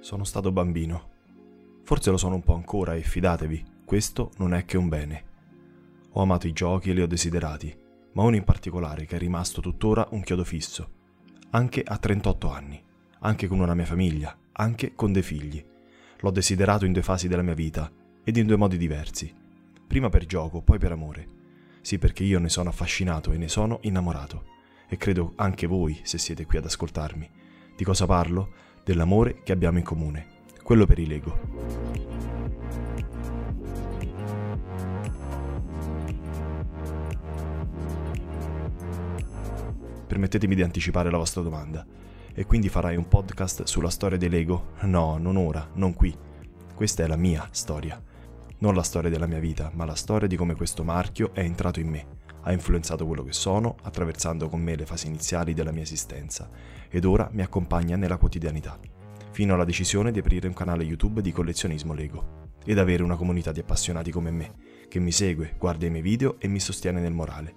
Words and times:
Sono 0.00 0.22
stato 0.24 0.52
bambino. 0.52 1.10
Forse 1.82 2.10
lo 2.10 2.16
sono 2.16 2.36
un 2.36 2.42
po' 2.42 2.54
ancora 2.54 2.94
e 2.94 3.02
fidatevi, 3.02 3.64
questo 3.84 4.30
non 4.36 4.54
è 4.54 4.64
che 4.64 4.76
un 4.76 4.88
bene. 4.88 5.24
Ho 6.12 6.22
amato 6.22 6.46
i 6.46 6.52
giochi 6.52 6.90
e 6.90 6.92
li 6.92 7.02
ho 7.02 7.06
desiderati, 7.06 7.76
ma 8.12 8.22
uno 8.22 8.36
in 8.36 8.44
particolare 8.44 9.06
che 9.06 9.16
è 9.16 9.18
rimasto 9.18 9.60
tuttora 9.60 10.06
un 10.10 10.22
chiodo 10.22 10.44
fisso, 10.44 10.88
anche 11.50 11.82
a 11.84 11.98
38 11.98 12.50
anni, 12.50 12.82
anche 13.20 13.48
con 13.48 13.58
una 13.58 13.74
mia 13.74 13.86
famiglia, 13.86 14.36
anche 14.52 14.94
con 14.94 15.12
dei 15.12 15.22
figli. 15.22 15.64
L'ho 16.20 16.30
desiderato 16.30 16.84
in 16.84 16.92
due 16.92 17.02
fasi 17.02 17.26
della 17.26 17.42
mia 17.42 17.54
vita 17.54 17.90
ed 18.22 18.36
in 18.36 18.46
due 18.46 18.56
modi 18.56 18.76
diversi. 18.76 19.34
Prima 19.86 20.08
per 20.10 20.26
gioco, 20.26 20.62
poi 20.62 20.78
per 20.78 20.92
amore. 20.92 21.26
Sì, 21.80 21.98
perché 21.98 22.22
io 22.22 22.38
ne 22.38 22.48
sono 22.48 22.68
affascinato 22.68 23.32
e 23.32 23.36
ne 23.36 23.48
sono 23.48 23.78
innamorato. 23.82 24.44
E 24.88 24.96
credo 24.96 25.32
anche 25.36 25.66
voi, 25.66 25.98
se 26.02 26.18
siete 26.18 26.46
qui 26.46 26.58
ad 26.58 26.66
ascoltarmi. 26.66 27.30
Di 27.76 27.84
cosa 27.84 28.06
parlo? 28.06 28.67
Dell'amore 28.88 29.42
che 29.42 29.52
abbiamo 29.52 29.76
in 29.76 29.84
comune, 29.84 30.26
quello 30.62 30.86
per 30.86 30.98
i 30.98 31.06
Lego. 31.06 31.38
Permettetemi 40.06 40.54
di 40.54 40.62
anticipare 40.62 41.10
la 41.10 41.18
vostra 41.18 41.42
domanda. 41.42 41.84
E 42.32 42.46
quindi 42.46 42.70
farai 42.70 42.96
un 42.96 43.06
podcast 43.08 43.64
sulla 43.64 43.90
storia 43.90 44.16
dei 44.16 44.30
Lego? 44.30 44.68
No, 44.84 45.18
non 45.18 45.36
ora, 45.36 45.68
non 45.74 45.92
qui. 45.92 46.16
Questa 46.74 47.04
è 47.04 47.06
la 47.06 47.16
mia 47.16 47.46
storia. 47.50 48.02
Non 48.60 48.74
la 48.74 48.82
storia 48.82 49.10
della 49.10 49.26
mia 49.26 49.38
vita, 49.38 49.70
ma 49.74 49.84
la 49.84 49.96
storia 49.96 50.26
di 50.26 50.36
come 50.36 50.54
questo 50.54 50.82
marchio 50.82 51.34
è 51.34 51.40
entrato 51.40 51.78
in 51.78 51.88
me, 51.88 52.06
ha 52.42 52.52
influenzato 52.52 53.06
quello 53.06 53.24
che 53.24 53.32
sono, 53.32 53.76
attraversando 53.82 54.48
con 54.48 54.60
me 54.60 54.76
le 54.76 54.86
fasi 54.86 55.06
iniziali 55.06 55.54
della 55.54 55.72
mia 55.72 55.82
esistenza, 55.82 56.48
ed 56.88 57.04
ora 57.04 57.28
mi 57.32 57.42
accompagna 57.42 57.96
nella 57.96 58.16
quotidianità, 58.16 58.78
fino 59.30 59.54
alla 59.54 59.64
decisione 59.64 60.10
di 60.10 60.18
aprire 60.18 60.48
un 60.48 60.54
canale 60.54 60.84
YouTube 60.84 61.20
di 61.20 61.32
collezionismo 61.32 61.94
Lego, 61.94 62.46
ed 62.64 62.78
avere 62.78 63.02
una 63.02 63.16
comunità 63.16 63.52
di 63.52 63.60
appassionati 63.60 64.10
come 64.10 64.30
me, 64.30 64.54
che 64.88 64.98
mi 64.98 65.12
segue, 65.12 65.54
guarda 65.58 65.86
i 65.86 65.90
miei 65.90 66.02
video 66.02 66.36
e 66.38 66.48
mi 66.48 66.60
sostiene 66.60 67.00
nel 67.00 67.12
morale. 67.12 67.54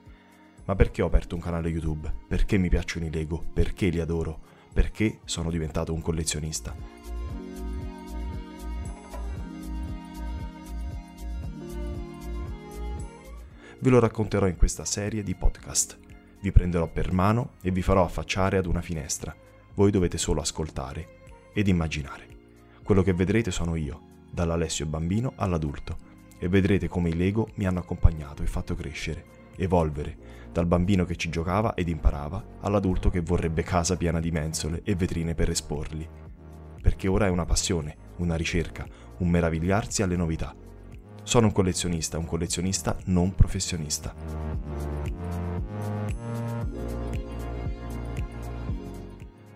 Ma 0.66 0.76
perché 0.76 1.02
ho 1.02 1.08
aperto 1.08 1.36
un 1.36 1.42
canale 1.42 1.70
YouTube? 1.70 2.12
Perché 2.28 2.58
mi 2.58 2.70
piacciono 2.70 3.06
i 3.06 3.12
Lego? 3.12 3.44
Perché 3.54 3.90
li 3.90 4.00
adoro? 4.00 4.40
Perché 4.74 5.20
sono 5.26 5.50
diventato 5.50 5.94
un 5.94 6.02
collezionista? 6.02 7.01
Ve 13.82 13.90
lo 13.90 14.00
racconterò 14.00 14.48
in 14.48 14.58
questa 14.58 14.86
serie 14.86 15.24
di 15.24 15.34
podcast. 15.34 15.98
Vi 16.40 16.52
prenderò 16.52 16.88
per 16.88 17.12
mano 17.12 17.54
e 17.62 17.72
vi 17.72 17.82
farò 17.82 18.04
affacciare 18.04 18.58
ad 18.58 18.68
una 18.68 18.82
finestra. 18.82 19.36
Voi 19.74 19.90
dovete 19.90 20.20
solo 20.20 20.40
ascoltare 20.40 21.20
ed 21.52 21.68
immaginare. 21.68 22.28
Quello 22.84 23.02
che 23.02 23.14
vedrete 23.14 23.50
sono 23.50 23.76
io, 23.76 24.00
dall'Alessio 24.32 24.86
bambino 24.86 25.34
all'adulto, 25.36 26.10
e 26.38 26.48
vedrete 26.48 26.88
come 26.88 27.10
i 27.10 27.16
Lego 27.16 27.50
mi 27.56 27.66
hanno 27.66 27.80
accompagnato 27.80 28.44
e 28.44 28.48
fatto 28.48 28.76
crescere, 28.76 29.26
evolvere, 29.56 30.16
dal 30.52 30.68
bambino 30.68 31.04
che 31.04 31.16
ci 31.16 31.30
giocava 31.30 31.74
ed 31.74 31.88
imparava 31.88 32.44
all'adulto 32.62 33.10
che 33.10 33.22
vorrebbe 33.22 33.64
casa 33.64 33.98
piena 33.98 34.20
di 34.20 34.30
mensole 34.30 34.82
e 34.84 34.94
vetrine 34.94 35.34
per 35.34 35.50
esporli. 35.50 36.08
Perché 36.82 37.08
ora 37.08 37.26
è 37.26 37.30
una 37.30 37.46
passione, 37.46 37.96
una 38.18 38.36
ricerca, 38.36 38.86
un 39.18 39.30
meravigliarsi 39.30 40.04
alle 40.04 40.16
novità 40.16 40.56
sono 41.24 41.48
un 41.48 41.52
collezionista, 41.54 42.18
un 42.18 42.26
collezionista 42.26 42.98
non 43.06 43.36
professionista. 43.36 44.14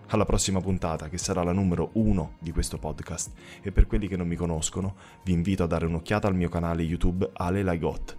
Alla 0.08 0.24
prossima 0.24 0.60
puntata, 0.60 1.08
che 1.08 1.18
sarà 1.18 1.42
la 1.42 1.52
numero 1.52 1.90
1 1.94 2.36
di 2.38 2.52
questo 2.52 2.78
podcast, 2.78 3.32
e 3.60 3.72
per 3.72 3.86
quelli 3.86 4.06
che 4.06 4.16
non 4.16 4.28
mi 4.28 4.36
conoscono, 4.36 4.94
vi 5.24 5.32
invito 5.32 5.64
a 5.64 5.66
dare 5.66 5.86
un'occhiata 5.86 6.28
al 6.28 6.36
mio 6.36 6.48
canale 6.48 6.82
YouTube 6.82 7.28
Ale 7.32 7.62
Laigot. 7.62 8.16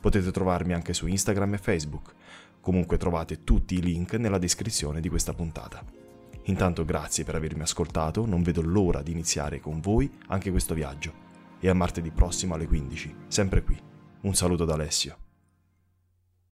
Potete 0.00 0.30
trovarmi 0.30 0.72
anche 0.72 0.94
su 0.94 1.06
Instagram 1.06 1.54
e 1.54 1.58
Facebook. 1.58 2.14
Comunque 2.60 2.96
trovate 2.96 3.42
tutti 3.42 3.74
i 3.74 3.82
link 3.82 4.14
nella 4.14 4.38
descrizione 4.38 5.00
di 5.00 5.08
questa 5.08 5.34
puntata. 5.34 5.84
Intanto 6.44 6.84
grazie 6.84 7.24
per 7.24 7.34
avermi 7.34 7.62
ascoltato, 7.62 8.24
non 8.24 8.42
vedo 8.42 8.62
l'ora 8.62 9.02
di 9.02 9.10
iniziare 9.10 9.60
con 9.60 9.80
voi 9.80 10.10
anche 10.28 10.50
questo 10.50 10.74
viaggio 10.74 11.23
e 11.64 11.68
a 11.70 11.74
martedì 11.74 12.10
prossimo 12.10 12.52
alle 12.52 12.66
15, 12.66 13.16
sempre 13.26 13.62
qui. 13.62 13.74
Un 14.24 14.34
saluto 14.34 14.66
da 14.66 14.74
Alessio. 14.74 15.23